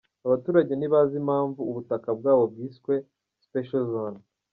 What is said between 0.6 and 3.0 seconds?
ntibazi impamvu ubutaka bwabo bwiswe